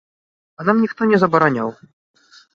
[0.59, 1.69] А нам ніхто не забараняў.